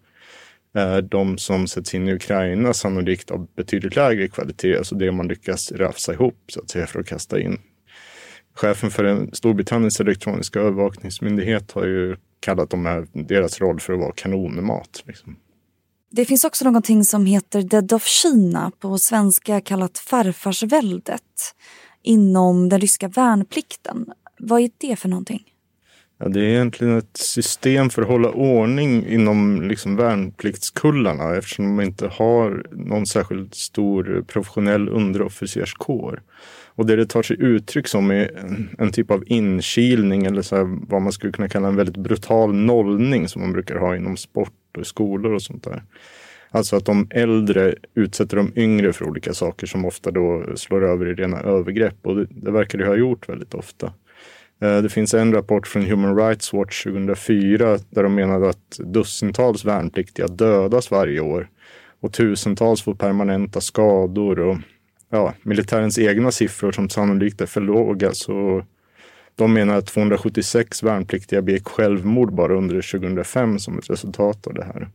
är 0.73 1.01
de 1.01 1.37
som 1.37 1.67
sätts 1.67 1.95
in 1.95 2.07
i 2.07 2.13
Ukraina 2.13 2.73
sannolikt 2.73 3.31
av 3.31 3.47
betydligt 3.55 3.95
lägre 3.95 4.27
kvalitet. 4.27 4.77
Alltså 4.77 4.95
det 4.95 5.11
man 5.11 5.27
lyckas 5.27 5.71
rafsa 5.71 6.13
ihop 6.13 6.43
så 6.47 6.59
att 6.59 6.69
säga 6.69 6.87
för 6.87 6.99
att 6.99 7.07
kasta 7.07 7.39
in 7.39 7.59
chefen 8.53 8.91
för 8.91 9.29
Storbritanniens 9.33 9.99
elektroniska 9.99 10.59
övervakningsmyndighet 10.59 11.71
har 11.71 11.85
ju 11.85 12.15
kallat 12.39 12.69
de 12.69 12.85
här, 12.85 13.07
deras 13.13 13.61
roll 13.61 13.79
för 13.79 13.93
att 13.93 13.99
vara 13.99 14.13
kanonmat. 14.15 15.03
Liksom. 15.07 15.35
Det 16.13 16.25
finns 16.25 16.43
också 16.43 16.65
någonting 16.65 17.03
som 17.03 17.25
heter 17.25 17.61
Dead 17.61 17.93
of 17.93 18.05
China, 18.05 18.71
på 18.79 18.97
svenska 18.97 19.61
kallat 19.61 19.97
farfarsväldet, 19.97 21.21
inom 22.03 22.69
den 22.69 22.81
ryska 22.81 23.07
värnplikten. 23.07 24.05
Vad 24.39 24.61
är 24.61 24.69
det 24.77 24.95
för 24.95 25.09
någonting? 25.09 25.43
Ja, 26.19 26.29
det 26.29 26.39
är 26.39 26.43
egentligen 26.43 26.97
ett 26.97 27.17
system 27.17 27.89
för 27.89 28.01
att 28.01 28.07
hålla 28.07 28.29
ordning 28.29 29.07
inom 29.07 29.61
liksom 29.61 29.95
värnpliktskullarna 29.95 31.35
eftersom 31.35 31.65
de 31.65 31.83
inte 31.83 32.07
har 32.07 32.65
någon 32.71 33.05
särskilt 33.05 33.55
stor 33.55 34.25
professionell 34.27 34.89
underofficerskår. 34.89 36.21
Och 36.75 36.85
det 36.85 36.95
det 36.95 37.05
tar 37.05 37.23
sig 37.23 37.41
uttryck 37.41 37.87
som 37.87 38.11
är 38.11 38.37
en, 38.37 38.75
en 38.79 38.91
typ 38.91 39.11
av 39.11 39.23
inkilning 39.27 40.25
eller 40.25 40.41
så 40.41 40.55
här, 40.55 40.79
vad 40.89 41.01
man 41.01 41.11
skulle 41.11 41.33
kunna 41.33 41.49
kalla 41.49 41.67
en 41.67 41.75
väldigt 41.75 41.97
brutal 41.97 42.53
nollning 42.53 43.27
som 43.27 43.41
man 43.41 43.53
brukar 43.53 43.75
ha 43.75 43.95
inom 43.95 44.17
sport 44.17 44.53
och 44.75 44.81
i 44.81 44.85
skolor 44.85 45.33
och 45.33 45.41
sånt 45.41 45.63
där. 45.63 45.83
Alltså 46.51 46.75
att 46.75 46.85
de 46.85 47.07
äldre 47.09 47.75
utsätter 47.93 48.37
de 48.37 48.51
yngre 48.55 48.93
för 48.93 49.05
olika 49.05 49.33
saker 49.33 49.67
som 49.67 49.85
ofta 49.85 50.11
då 50.11 50.43
slår 50.55 50.85
över 50.85 51.07
i 51.07 51.13
rena 51.13 51.39
övergrepp 51.39 51.95
och 52.01 52.15
det, 52.15 52.27
det 52.29 52.51
verkar 52.51 52.77
det 52.77 52.85
ha 52.85 52.95
gjort 52.95 53.29
väldigt 53.29 53.53
ofta. 53.53 53.93
Eh, 54.61 54.81
det 54.81 54.89
finns 54.89 55.13
en 55.13 55.33
rapport 55.33 55.67
från 55.67 55.85
Human 55.85 56.17
Rights 56.17 56.53
Watch 56.53 56.83
2004 56.83 57.79
där 57.89 58.03
de 58.03 58.15
menade 58.15 58.49
att 58.49 58.79
dussintals 58.79 59.65
värnpliktiga 59.65 60.27
dödas 60.27 60.91
varje 60.91 61.19
år 61.19 61.49
och 62.01 62.13
tusentals 62.13 62.81
får 62.81 62.95
permanenta 62.95 63.61
skador 63.61 64.39
och 64.39 64.57
ja, 65.09 65.33
militärens 65.41 65.99
egna 65.99 66.31
siffror 66.31 66.71
som 66.71 66.89
sannolikt 66.89 67.41
är 67.41 67.45
för 67.45 67.61
låga. 67.61 68.11
Så 68.13 68.65
de 69.41 69.53
menar 69.53 69.77
att 69.77 69.85
276 69.85 70.83
värnpliktiga 70.83 71.41
begick 71.41 71.67
självmord 71.67 72.33
bara 72.33 72.57
under 72.57 72.91
2005 72.91 73.59
som 73.59 73.77
ett 73.77 73.89
resultat 73.89 74.47
av 74.47 74.53
det 74.53 74.63
här. 74.63 74.87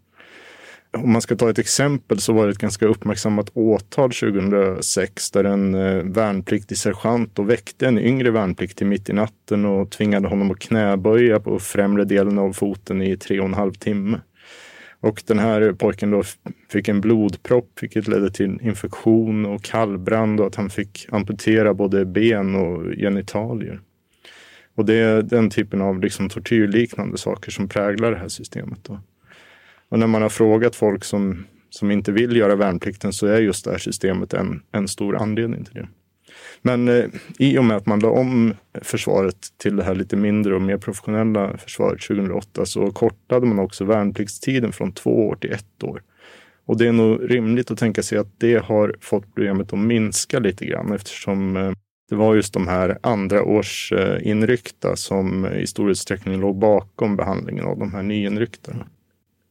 Om 0.91 1.13
man 1.13 1.23
ska 1.23 1.37
ta 1.37 1.51
ett 1.51 1.59
exempel 1.59 2.21
så 2.21 2.33
var 2.33 2.47
det 2.47 2.53
ett 2.53 2.59
ganska 2.59 2.87
uppmärksammat 2.87 3.51
åtal 3.55 4.13
2006 4.13 5.31
där 5.31 5.45
en 5.45 5.75
eh, 5.75 6.03
värnpliktig 6.03 6.79
sergeant 6.79 7.39
och 7.39 7.51
väckte 7.51 7.87
en 7.87 7.99
yngre 7.99 8.31
värnpliktig 8.31 8.87
mitt 8.87 9.09
i 9.09 9.13
natten 9.13 9.65
och 9.65 9.91
tvingade 9.91 10.29
honom 10.29 10.51
att 10.51 10.59
knäböja 10.59 11.41
på 11.41 11.59
främre 11.59 12.05
delen 12.05 12.39
av 12.39 12.53
foten 12.53 13.03
i 13.03 13.17
tre 13.17 13.41
och 13.41 13.47
en 13.47 13.55
halv 13.55 13.73
timme. 13.73 14.21
Och 15.01 15.23
den 15.27 15.39
här 15.39 15.73
pojken 15.73 16.11
då 16.11 16.23
fick 16.69 16.89
en 16.89 17.01
blodpropp 17.01 17.71
vilket 17.81 18.09
ledde 18.09 18.31
till 18.31 18.59
infektion 18.63 19.47
och 19.47 19.63
kallbrand 19.63 20.41
och 20.41 20.47
att 20.47 20.55
han 20.55 20.71
fick 20.71 21.07
amputera 21.11 21.75
både 21.75 22.05
ben 22.05 22.55
och 22.55 22.83
genitalier. 22.97 23.81
Och 24.77 24.85
det 24.85 24.95
är 24.95 25.23
den 25.23 25.51
typen 25.51 25.83
av 25.83 26.01
liksom 26.01 26.29
tortyrliknande 26.29 27.19
saker 27.19 27.51
som 27.51 27.69
präglar 27.69 28.11
det 28.11 28.19
här 28.19 28.29
systemet. 28.29 28.79
Då. 28.83 29.01
Och 29.89 29.99
när 29.99 30.07
man 30.07 30.23
har 30.23 30.29
frågat 30.29 30.77
folk 30.77 31.05
som, 31.05 31.47
som 31.71 31.91
inte 31.91 32.13
vill 32.13 32.37
göra 32.37 32.57
värnplikten 32.57 33.13
så 33.13 33.27
är 33.27 33.41
just 33.41 33.65
det 33.65 33.71
här 33.71 33.79
systemet 33.79 34.35
en, 34.35 34.63
en 34.73 34.89
stor 34.89 35.17
anledning 35.17 35.65
till 35.65 35.75
det. 35.75 35.89
Men 36.63 36.89
eh, 36.89 37.05
i 37.39 37.59
och 37.59 37.65
med 37.65 37.77
att 37.77 37.87
man 37.87 38.01
la 38.01 38.09
om 38.09 38.55
försvaret 38.83 39.37
till 39.57 39.77
det 39.77 39.85
här 39.85 39.95
lite 39.95 40.17
mindre 40.17 40.55
och 40.55 40.63
mer 40.63 40.79
professionella 40.79 41.57
försvaret 41.57 42.01
2008 42.01 42.67
så 42.67 42.91
kortade 42.91 43.47
man 43.47 43.59
också 43.59 43.85
värnpliktstiden 43.85 44.73
från 44.73 44.93
två 44.93 45.29
år 45.29 45.37
till 45.37 45.53
ett 45.53 45.83
år. 45.83 46.03
Och 46.67 46.79
det 46.79 46.89
är 46.89 46.93
nog 46.93 47.31
rimligt 47.31 47.71
att 47.71 47.79
tänka 47.79 48.03
sig 48.03 48.19
att 48.19 48.41
det 48.41 48.65
har 48.65 48.95
fått 49.01 49.25
problemet 49.35 49.73
att 49.73 49.79
minska 49.79 50.39
lite 50.39 50.67
grann 50.67 50.93
eftersom 50.93 51.57
eh, 51.57 51.73
det 52.09 52.15
var 52.15 52.35
just 52.35 52.55
de 52.55 52.69
här 52.69 52.99
andra 53.01 53.43
års 53.43 53.93
eh, 53.93 54.29
inryckta 54.29 54.97
som 54.97 55.47
i 55.47 55.67
stor 55.67 55.91
utsträckning 55.91 56.41
låg 56.41 56.59
bakom 56.59 57.17
behandlingen 57.17 57.65
av 57.65 57.79
de 57.79 57.93
här 57.93 58.03
nyinryckta. 58.03 58.77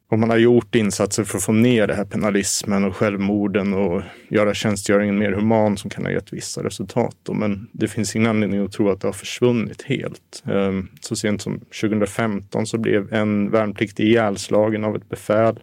Och 0.10 0.20
man 0.20 0.30
har 0.30 0.38
gjort 0.38 0.76
insatser 0.76 1.24
för 1.24 1.38
att 1.38 1.44
få 1.44 1.52
ner 1.52 1.88
det 1.88 1.94
här 1.94 2.06
penalismen 2.06 2.84
och 2.84 2.96
självmorden 2.96 3.74
och 3.74 4.02
göra 4.30 4.54
tjänstgöringen 4.54 5.18
mer 5.18 5.32
human 5.32 5.78
som 5.78 5.90
kan 5.90 6.06
ha 6.06 6.12
gett 6.12 6.34
vissa 6.34 6.64
resultat. 6.64 7.18
Men 7.34 7.70
det 7.72 7.88
finns 7.88 8.16
ingen 8.16 8.30
anledning 8.30 8.66
att 8.66 8.72
tro 8.72 8.90
att 8.90 9.02
det 9.02 9.08
har 9.08 9.14
försvunnit 9.14 9.82
helt. 9.82 10.44
Ehm, 10.46 10.88
så 11.02 11.16
sent 11.16 11.42
som 11.42 11.60
2015 11.60 12.66
så 12.66 12.78
blev 12.78 13.14
en 13.14 13.52
värnpliktig 13.52 14.04
ihjälslagen 14.08 14.84
av 14.84 14.96
ett 14.96 15.10
befäl. 15.10 15.60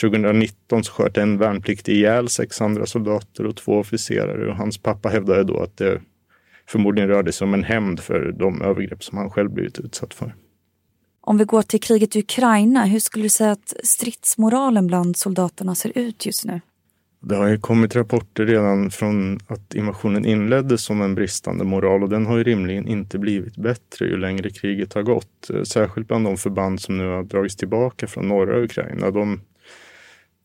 2019 0.00 0.84
så 0.84 0.92
sköt 0.92 1.16
en 1.16 1.38
värnpliktig 1.38 1.92
ihjäl 1.92 2.28
sex 2.28 2.60
andra 2.60 2.86
soldater 2.86 3.46
och 3.46 3.56
två 3.56 3.78
officerare 3.78 4.50
och 4.50 4.56
hans 4.56 4.78
pappa 4.78 5.08
hävdade 5.08 5.44
då 5.44 5.60
att 5.60 5.76
det 5.76 6.00
förmodligen 6.66 7.08
rörde 7.08 7.32
sig 7.32 7.44
om 7.44 7.54
en 7.54 7.64
hämnd 7.64 8.00
för 8.00 8.32
de 8.38 8.62
övergrepp 8.62 9.04
som 9.04 9.18
han 9.18 9.30
själv 9.30 9.50
blivit 9.50 9.78
utsatt 9.78 10.14
för. 10.14 10.34
Om 11.20 11.38
vi 11.38 11.44
går 11.44 11.62
till 11.62 11.80
kriget 11.80 12.16
i 12.16 12.18
Ukraina, 12.18 12.84
hur 12.84 13.00
skulle 13.00 13.24
du 13.24 13.28
säga 13.28 13.52
att 13.52 13.74
stridsmoralen 13.84 14.86
bland 14.86 15.16
soldaterna 15.16 15.74
ser 15.74 15.98
ut 15.98 16.26
just 16.26 16.44
nu? 16.44 16.60
Det 17.20 17.36
har 17.36 17.48
ju 17.48 17.58
kommit 17.58 17.96
rapporter 17.96 18.46
redan 18.46 18.90
från 18.90 19.40
att 19.46 19.74
invasionen 19.74 20.26
inleddes 20.26 20.82
som 20.82 21.02
en 21.02 21.14
bristande 21.14 21.64
moral 21.64 22.02
och 22.02 22.08
den 22.08 22.26
har 22.26 22.36
ju 22.36 22.44
rimligen 22.44 22.88
inte 22.88 23.18
blivit 23.18 23.56
bättre 23.56 24.06
ju 24.06 24.16
längre 24.16 24.50
kriget 24.50 24.92
har 24.92 25.02
gått. 25.02 25.50
Särskilt 25.64 26.08
bland 26.08 26.24
de 26.24 26.36
förband 26.36 26.80
som 26.80 26.98
nu 26.98 27.06
har 27.06 27.22
dragits 27.22 27.56
tillbaka 27.56 28.06
från 28.06 28.28
norra 28.28 28.62
Ukraina. 28.62 29.10
De 29.10 29.40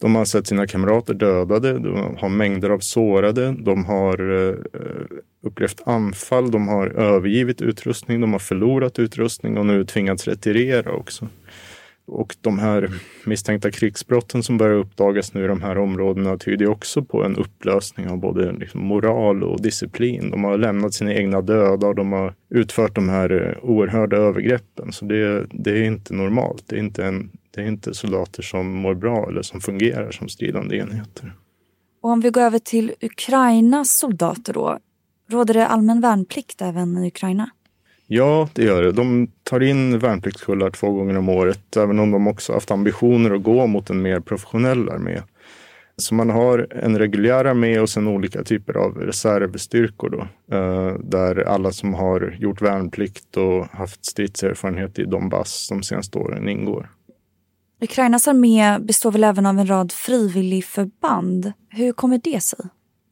de 0.02 0.16
har 0.16 0.26
sett 0.26 0.48
sina 0.48 0.68
kamrater 0.68 1.14
dödade, 1.14 1.74
de 1.80 2.18
har 2.18 2.30
mängder 2.30 2.70
av 2.70 2.80
sårade, 2.80 3.56
de 3.60 3.86
har 3.86 4.32
eh, 4.32 4.56
eh, 4.74 5.06
upplevt 5.44 5.82
anfall, 5.86 6.52
de 6.52 6.68
har 6.68 6.88
övergivit 6.88 7.62
utrustning, 7.62 8.22
de 8.22 8.32
har 8.32 8.40
förlorat 8.40 9.00
utrustning 9.00 9.58
och 9.58 9.66
nu 9.66 9.86
tvingats 9.86 10.28
retirera 10.28 10.92
också. 10.92 11.28
Och 12.12 12.36
de 12.42 12.60
här 12.60 12.90
misstänkta 13.26 13.72
krigsbrotten 13.72 14.44
som 14.44 14.58
börjar 14.58 14.76
uppdagas 14.76 15.34
nu 15.34 15.44
i 15.44 15.48
de 15.48 15.62
här 15.62 15.78
områdena 15.78 16.38
tyder 16.38 16.70
också 16.70 17.04
på 17.04 17.24
en 17.24 17.36
upplösning 17.36 18.10
av 18.10 18.18
både 18.18 18.52
liksom 18.52 18.82
moral 18.82 19.44
och 19.44 19.62
disciplin. 19.62 20.32
De 20.32 20.44
har 20.44 20.58
lämnat 20.58 20.94
sina 20.94 21.14
egna 21.14 21.42
döda 21.42 21.88
och 21.88 21.96
de 21.96 22.12
har 22.12 22.34
utfört 22.50 22.96
de 22.96 23.10
här 23.10 23.32
eh, 23.32 23.70
oerhörda 23.70 24.18
övergreppen. 24.18 24.92
Så 24.92 25.06
det, 25.06 25.46
det 25.52 25.72
är 25.72 25.84
inte 25.84 26.14
normalt. 26.14 26.64
Det 26.68 26.76
är 26.76 26.80
inte 26.80 27.06
en 27.06 27.30
det 27.60 27.66
är 27.66 27.68
inte 27.68 27.94
soldater 27.94 28.44
som 28.44 28.74
mår 28.74 28.96
bra 28.96 29.30
eller 29.30 29.42
som 29.42 29.62
fungerar 29.62 30.12
som 30.12 30.30
stridande 30.30 30.78
enheter. 30.78 31.34
Och 32.02 32.10
om 32.10 32.22
vi 32.22 32.30
går 32.30 32.42
över 32.42 32.60
till 32.60 32.94
Ukrainas 33.02 33.98
soldater 33.98 34.54
då. 34.54 34.80
Råder 35.30 35.54
det 35.54 35.68
allmän 35.68 36.02
värnplikt 36.02 36.62
även 36.62 37.04
i 37.04 37.08
Ukraina? 37.08 37.50
Ja, 38.08 38.50
det 38.54 38.64
gör 38.64 38.84
det. 38.84 38.92
De 38.92 39.32
tar 39.44 39.60
in 39.64 40.00
värnpliktskullar 40.00 40.70
två 40.70 40.92
gånger 40.92 41.18
om 41.18 41.30
året, 41.30 41.78
även 41.78 42.00
om 42.00 42.12
de 42.12 42.28
också 42.28 42.54
haft 42.54 42.72
ambitioner 42.72 43.32
att 43.32 43.44
gå 43.44 43.68
mot 43.68 43.90
en 43.90 44.02
mer 44.02 44.20
professionell 44.20 44.90
armé. 44.90 45.22
Så 45.98 46.16
man 46.16 46.30
har 46.30 46.68
en 46.72 47.00
reguljär 47.00 47.46
armé 47.46 47.80
och 47.80 47.90
sen 47.90 48.08
olika 48.08 48.44
typer 48.44 48.74
av 48.74 48.98
reservstyrkor 48.98 50.10
då, 50.10 50.56
eh, 50.58 50.94
där 51.00 51.44
alla 51.48 51.72
som 51.72 51.94
har 51.94 52.36
gjort 52.40 52.62
värnplikt 52.62 53.38
och 53.38 53.66
haft 53.66 54.06
stridserfarenhet 54.06 55.00
i 55.00 55.04
Donbass 55.04 55.70
de 55.70 55.84
senaste 55.84 56.18
åren 56.18 56.50
ingår. 56.50 56.90
Ukrainas 57.82 58.28
armé 58.28 58.80
består 58.80 59.12
väl 59.12 59.24
även 59.24 59.46
av 59.46 59.60
en 59.60 59.70
rad 59.70 59.92
frivilligförband. 59.92 61.54
Hur 61.70 61.92
kommer 61.92 62.22
det 62.24 62.44
sig? 62.44 62.60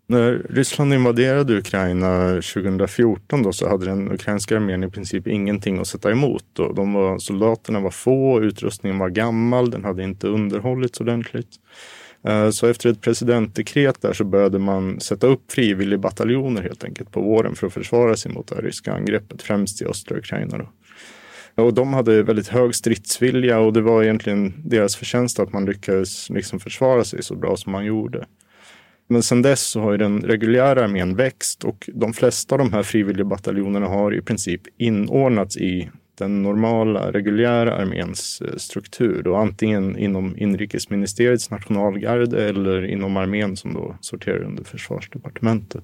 När 0.10 0.46
Ryssland 0.50 0.94
invaderade 0.94 1.58
Ukraina 1.58 2.30
2014 2.30 3.44
då, 3.44 3.54
så 3.54 3.70
hade 3.70 3.86
den 3.86 4.12
ukrainska 4.12 4.56
armén 4.56 4.84
i 4.84 4.90
princip 4.90 5.28
ingenting 5.28 5.80
att 5.80 5.88
sätta 5.88 6.12
emot. 6.12 6.46
Då. 6.54 6.72
de 6.74 6.94
var, 6.94 7.20
soldaterna 7.20 7.80
var 7.80 7.92
få, 7.92 8.42
utrustningen 8.42 9.00
var 9.00 9.10
gammal, 9.10 9.72
den 9.72 9.84
hade 9.84 10.04
inte 10.04 10.28
underhållits 10.28 11.02
ordentligt. 11.02 11.50
Eh, 12.28 12.50
så 12.50 12.68
efter 12.68 12.90
ett 12.90 13.02
presidentdekret 13.02 14.02
där 14.02 14.14
så 14.14 14.24
började 14.24 14.60
man 14.60 15.00
sätta 15.00 15.28
upp 15.28 15.52
frivilligbataljoner 15.52 16.62
helt 16.62 16.84
enkelt 16.84 17.12
på 17.12 17.22
våren 17.22 17.56
för 17.56 17.68
att 17.68 17.74
försvara 17.74 18.16
sig 18.16 18.32
mot 18.32 18.48
det 18.48 18.56
ryska 18.56 18.94
angreppet, 18.94 19.42
främst 19.42 19.82
i 19.82 19.86
östra 19.86 20.18
Ukraina. 20.18 20.58
Då. 20.58 20.70
Och 21.58 21.74
de 21.74 21.94
hade 21.94 22.24
väldigt 22.24 22.48
hög 22.48 22.76
stridsvilja 22.76 23.60
och 23.60 23.74
det 23.74 23.82
var 23.82 24.04
egentligen 24.04 24.54
deras 24.66 24.96
förtjänst 24.96 25.40
att 25.40 25.54
man 25.54 25.66
lyckades 25.66 26.30
liksom 26.30 26.60
försvara 26.60 27.04
sig 27.04 27.24
så 27.24 27.36
bra 27.36 27.58
som 27.58 27.72
man 27.72 27.86
gjorde. 27.86 28.26
Men 29.08 29.24
sen 29.24 29.42
dess 29.42 29.62
så 29.62 29.82
har 29.82 29.92
ju 29.92 29.98
den 29.98 30.22
reguljära 30.22 30.84
armén 30.84 31.16
växt 31.16 31.64
och 31.64 31.90
de 31.94 32.14
flesta 32.14 32.56
av 32.56 32.60
de 32.60 32.74
här 32.74 32.84
frivilligbataljonerna 32.84 33.88
har 33.88 34.14
i 34.14 34.22
princip 34.22 34.62
inordnats 34.78 35.58
i 35.58 35.90
den 36.18 36.44
normala 36.44 37.12
reguljära 37.12 37.76
arméns 37.76 38.42
eh, 38.42 38.58
struktur. 38.58 39.28
Och 39.28 39.40
antingen 39.40 39.98
inom 39.98 40.38
inrikesministeriets 40.38 41.50
nationalgarde 41.50 42.50
eller 42.50 42.86
inom 42.86 43.18
armén 43.18 43.58
som 43.58 43.74
då 43.74 43.96
sorterar 44.02 44.44
under 44.44 44.64
försvarsdepartementet. 44.64 45.84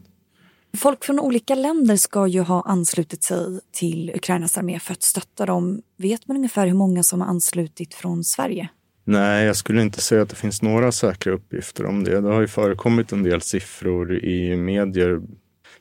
Folk 0.78 1.04
från 1.04 1.20
olika 1.20 1.56
länder 1.56 1.96
ska 1.96 2.28
ju 2.28 2.42
ha 2.42 2.62
anslutit 2.62 3.24
sig 3.24 3.60
till 3.72 4.12
Ukrainas 4.16 4.58
armé 4.58 4.80
för 4.80 4.94
att 4.94 5.04
stötta 5.04 5.46
dem. 5.46 5.82
Vet 5.98 6.28
man 6.28 6.38
ungefär 6.38 6.68
hur 6.68 6.74
många 6.74 7.04
som 7.04 7.22
har 7.22 7.28
anslutit 7.28 7.94
från 7.94 8.24
Sverige? 8.24 8.70
Nej, 9.06 9.46
jag 9.46 9.56
skulle 9.56 9.82
inte 9.82 10.02
säga 10.02 10.22
att 10.22 10.30
det 10.30 10.36
finns 10.36 10.62
några 10.62 10.92
säkra 10.92 11.34
uppgifter 11.34 11.86
om 11.86 12.04
det. 12.04 12.22
Det 12.22 12.30
har 12.30 12.42
ju 12.42 12.48
förekommit 12.48 13.12
en 13.12 13.24
del 13.24 13.42
siffror 13.42 14.24
i 14.24 14.58
medier 14.58 15.22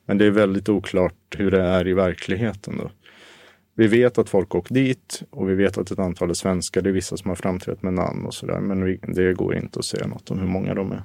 Men 0.07 0.19
det 0.19 0.27
är 0.27 0.31
väldigt 0.31 0.69
oklart 0.69 1.37
hur 1.37 1.51
det 1.51 1.63
är 1.63 1.89
i 1.89 1.95
verkligheten. 1.95 2.77
Då. 2.79 2.91
Vi 3.75 3.87
vet 3.87 4.19
att 4.19 4.29
folk 4.29 4.55
åkt 4.55 4.75
dit 4.75 5.23
och 5.31 5.51
vi 5.51 5.55
vet 5.55 5.79
att 5.79 5.91
ett 5.91 5.99
antal 5.99 6.31
är 6.31 6.35
svenskar. 6.35 6.83
Det 6.83 6.91
är 6.91 6.93
vissa 6.93 7.17
som 7.17 7.29
har 7.29 7.37
framträtt 7.37 7.83
med 7.83 7.95
namn 7.95 8.27
och 8.27 8.35
sådär. 8.35 8.61
Men 8.61 8.99
det 9.15 9.35
går 9.35 9.57
inte 9.57 9.79
att 9.79 9.85
säga 9.85 10.07
något 10.07 10.31
om 10.31 10.39
hur 10.39 10.49
många 10.49 10.75
de 10.75 10.93
är. 10.93 11.03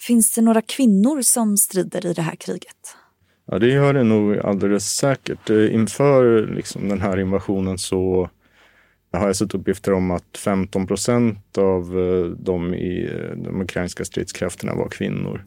Finns 0.00 0.34
det 0.34 0.42
några 0.42 0.62
kvinnor 0.62 1.22
som 1.22 1.56
strider 1.56 2.06
i 2.06 2.12
det 2.12 2.22
här 2.22 2.36
kriget? 2.36 2.96
Ja, 3.46 3.58
det 3.58 3.68
gör 3.68 3.94
det 3.94 4.04
nog 4.04 4.38
alldeles 4.38 4.84
säkert. 4.84 5.50
Eh, 5.50 5.74
inför 5.74 6.46
liksom, 6.46 6.88
den 6.88 7.00
här 7.00 7.20
invasionen 7.20 7.78
så 7.78 8.30
har 9.12 9.26
jag 9.26 9.36
sett 9.36 9.54
uppgifter 9.54 9.92
om 9.92 10.10
att 10.10 10.38
15 10.38 10.86
procent 10.86 11.58
av 11.58 11.98
eh, 11.98 12.24
de 12.24 12.74
i 12.74 13.10
eh, 13.12 13.36
de 13.36 13.60
ukrainska 13.60 14.04
stridskrafterna 14.04 14.74
var 14.74 14.88
kvinnor. 14.88 15.44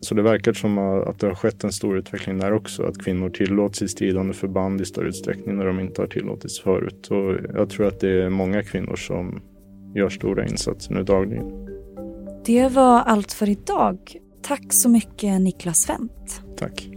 Så 0.00 0.14
det 0.14 0.22
verkar 0.22 0.52
som 0.52 0.78
att 0.78 1.18
det 1.18 1.26
har 1.26 1.34
skett 1.34 1.64
en 1.64 1.72
stor 1.72 1.98
utveckling 1.98 2.38
där 2.38 2.52
också. 2.52 2.82
Att 2.82 3.04
kvinnor 3.04 3.30
tillåts 3.30 3.82
i 3.82 3.88
stridande 3.88 4.34
förband 4.34 4.80
i 4.80 4.84
större 4.84 5.08
utsträckning 5.08 5.56
när 5.56 5.66
de 5.66 5.80
inte 5.80 6.02
har 6.02 6.08
tillåtits 6.08 6.60
förut. 6.60 7.08
Och 7.10 7.34
jag 7.54 7.70
tror 7.70 7.86
att 7.86 8.00
det 8.00 8.22
är 8.22 8.28
många 8.30 8.62
kvinnor 8.62 8.96
som 8.96 9.40
gör 9.94 10.08
stora 10.08 10.46
insatser 10.46 10.94
nu 10.94 11.02
dagligen. 11.02 11.66
Det 12.46 12.68
var 12.68 13.00
allt 13.00 13.32
för 13.32 13.48
idag. 13.48 13.98
Tack 14.42 14.72
så 14.72 14.88
mycket 14.88 15.40
Niklas 15.40 15.90
Wendt. 15.90 16.42
Tack. 16.56 16.95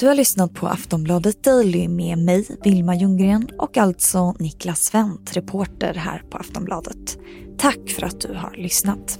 Du 0.00 0.06
har 0.06 0.14
lyssnat 0.14 0.54
på 0.54 0.66
Aftonbladet 0.66 1.44
Daily 1.44 1.88
med 1.88 2.18
mig, 2.18 2.58
Vilma 2.64 2.94
Ljunggren 2.94 3.48
och 3.58 3.76
alltså 3.76 4.32
Niklas 4.32 4.94
Wendt, 4.94 5.36
reporter 5.36 5.94
här 5.94 6.22
på 6.30 6.38
Aftonbladet. 6.38 7.18
Tack 7.58 7.90
för 7.90 8.06
att 8.06 8.20
du 8.20 8.34
har 8.34 8.54
lyssnat. 8.56 9.18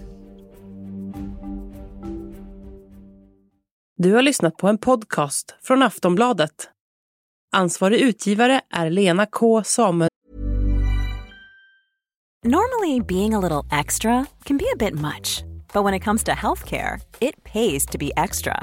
Du 3.97 4.13
har 4.13 4.23
lyssnat 4.23 4.57
på 4.57 4.69
en 4.69 4.79
podcast 4.79 5.55
från 5.63 5.83
Aftonbladet. 5.83 6.69
Ansvarig 7.53 8.01
utgivare 8.01 8.61
är 8.71 8.91
Lena 8.91 9.27
K 9.27 9.65
Samuel. 9.65 10.11
Normally, 12.45 13.01
being 13.01 13.35
a 13.35 13.41
little 13.41 13.79
extra 13.81 14.27
can 14.45 14.57
be 14.57 14.65
a 14.75 14.77
bit 14.79 14.95
much, 14.95 15.45
but 15.75 15.85
when 15.85 15.95
it 15.95 16.05
comes 16.05 16.25
to 16.25 16.33
healthcare, 16.33 17.01
it 17.21 17.45
pays 17.45 17.87
to 17.87 17.99
be 17.99 18.11
extra. 18.17 18.63